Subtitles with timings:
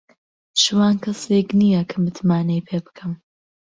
[0.63, 3.11] شوان کەسێک نییە کە متمانەی پێ بکەم.